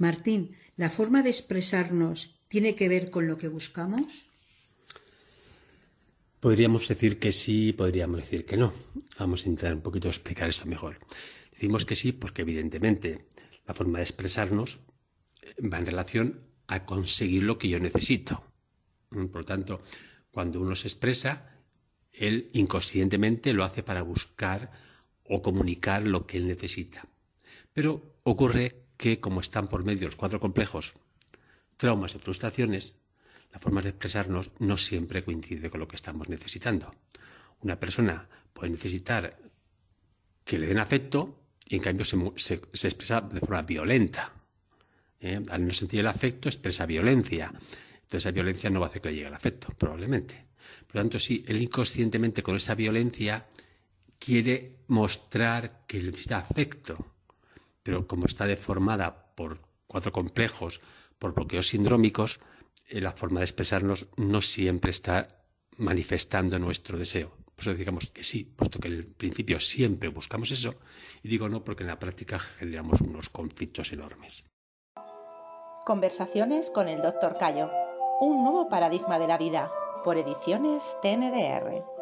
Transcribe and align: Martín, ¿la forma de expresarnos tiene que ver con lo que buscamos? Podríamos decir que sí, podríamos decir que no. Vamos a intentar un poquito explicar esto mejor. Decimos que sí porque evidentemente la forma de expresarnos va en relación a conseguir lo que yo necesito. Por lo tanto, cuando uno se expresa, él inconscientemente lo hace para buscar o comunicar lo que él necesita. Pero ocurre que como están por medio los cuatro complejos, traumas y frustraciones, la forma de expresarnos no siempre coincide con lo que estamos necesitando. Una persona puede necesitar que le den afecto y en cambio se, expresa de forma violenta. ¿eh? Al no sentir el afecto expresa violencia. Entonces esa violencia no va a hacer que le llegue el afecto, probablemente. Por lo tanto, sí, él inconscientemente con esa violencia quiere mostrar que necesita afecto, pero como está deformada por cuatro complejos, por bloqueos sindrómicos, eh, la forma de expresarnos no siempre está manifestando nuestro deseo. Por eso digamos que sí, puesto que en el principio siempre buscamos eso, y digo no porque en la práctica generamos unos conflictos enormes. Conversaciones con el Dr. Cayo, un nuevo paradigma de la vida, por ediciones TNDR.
Martín, 0.00 0.56
¿la 0.76 0.88
forma 0.88 1.22
de 1.22 1.28
expresarnos 1.28 2.40
tiene 2.48 2.74
que 2.74 2.88
ver 2.88 3.10
con 3.10 3.26
lo 3.26 3.36
que 3.36 3.48
buscamos? 3.48 4.26
Podríamos 6.40 6.88
decir 6.88 7.18
que 7.18 7.32
sí, 7.32 7.74
podríamos 7.74 8.16
decir 8.18 8.46
que 8.46 8.56
no. 8.56 8.72
Vamos 9.18 9.44
a 9.44 9.50
intentar 9.50 9.74
un 9.74 9.82
poquito 9.82 10.08
explicar 10.08 10.48
esto 10.48 10.64
mejor. 10.64 10.98
Decimos 11.52 11.84
que 11.84 11.96
sí 11.96 12.12
porque 12.12 12.40
evidentemente 12.40 13.26
la 13.66 13.74
forma 13.74 13.98
de 13.98 14.04
expresarnos 14.04 14.78
va 15.60 15.76
en 15.76 15.84
relación 15.84 16.40
a 16.66 16.86
conseguir 16.86 17.42
lo 17.42 17.58
que 17.58 17.68
yo 17.68 17.78
necesito. 17.78 18.42
Por 19.10 19.36
lo 19.36 19.44
tanto, 19.44 19.82
cuando 20.30 20.62
uno 20.62 20.76
se 20.76 20.88
expresa, 20.88 21.60
él 22.14 22.48
inconscientemente 22.54 23.52
lo 23.52 23.64
hace 23.64 23.82
para 23.82 24.00
buscar 24.00 24.72
o 25.24 25.42
comunicar 25.42 26.06
lo 26.06 26.26
que 26.26 26.38
él 26.38 26.48
necesita. 26.48 27.06
Pero 27.74 28.16
ocurre 28.22 28.80
que 29.00 29.18
como 29.18 29.40
están 29.40 29.66
por 29.66 29.82
medio 29.82 30.08
los 30.08 30.14
cuatro 30.14 30.38
complejos, 30.40 30.92
traumas 31.78 32.14
y 32.14 32.18
frustraciones, 32.18 32.96
la 33.50 33.58
forma 33.58 33.80
de 33.80 33.88
expresarnos 33.88 34.50
no 34.58 34.76
siempre 34.76 35.24
coincide 35.24 35.70
con 35.70 35.80
lo 35.80 35.88
que 35.88 35.96
estamos 35.96 36.28
necesitando. 36.28 36.94
Una 37.62 37.80
persona 37.80 38.28
puede 38.52 38.72
necesitar 38.72 39.38
que 40.44 40.58
le 40.58 40.66
den 40.66 40.78
afecto 40.78 41.34
y 41.66 41.76
en 41.76 41.80
cambio 41.80 42.04
se, 42.04 42.54
expresa 42.54 43.22
de 43.22 43.40
forma 43.40 43.62
violenta. 43.62 44.34
¿eh? 45.18 45.40
Al 45.48 45.66
no 45.66 45.72
sentir 45.72 46.00
el 46.00 46.06
afecto 46.06 46.50
expresa 46.50 46.84
violencia. 46.84 47.46
Entonces 47.46 48.26
esa 48.26 48.32
violencia 48.32 48.68
no 48.68 48.80
va 48.80 48.86
a 48.86 48.90
hacer 48.90 49.00
que 49.00 49.08
le 49.08 49.14
llegue 49.14 49.28
el 49.28 49.34
afecto, 49.34 49.68
probablemente. 49.78 50.44
Por 50.86 50.96
lo 50.96 51.00
tanto, 51.00 51.18
sí, 51.18 51.42
él 51.48 51.62
inconscientemente 51.62 52.42
con 52.42 52.54
esa 52.54 52.74
violencia 52.74 53.46
quiere 54.18 54.80
mostrar 54.88 55.86
que 55.86 56.00
necesita 56.00 56.36
afecto, 56.36 57.06
pero 57.90 58.06
como 58.06 58.26
está 58.26 58.46
deformada 58.46 59.34
por 59.34 59.58
cuatro 59.88 60.12
complejos, 60.12 60.80
por 61.18 61.34
bloqueos 61.34 61.66
sindrómicos, 61.66 62.38
eh, 62.86 63.00
la 63.00 63.10
forma 63.10 63.40
de 63.40 63.46
expresarnos 63.46 64.06
no 64.16 64.42
siempre 64.42 64.92
está 64.92 65.42
manifestando 65.76 66.60
nuestro 66.60 66.96
deseo. 66.96 67.32
Por 67.56 67.62
eso 67.62 67.74
digamos 67.74 68.06
que 68.12 68.22
sí, 68.22 68.44
puesto 68.44 68.78
que 68.78 68.86
en 68.86 68.94
el 68.94 69.06
principio 69.08 69.58
siempre 69.58 70.08
buscamos 70.08 70.52
eso, 70.52 70.76
y 71.24 71.28
digo 71.28 71.48
no 71.48 71.64
porque 71.64 71.82
en 71.82 71.88
la 71.88 71.98
práctica 71.98 72.38
generamos 72.38 73.00
unos 73.00 73.28
conflictos 73.28 73.92
enormes. 73.92 74.44
Conversaciones 75.84 76.70
con 76.70 76.86
el 76.86 77.02
Dr. 77.02 77.38
Cayo, 77.40 77.72
un 78.20 78.44
nuevo 78.44 78.68
paradigma 78.68 79.18
de 79.18 79.26
la 79.26 79.36
vida, 79.36 79.68
por 80.04 80.16
ediciones 80.16 80.84
TNDR. 81.02 81.99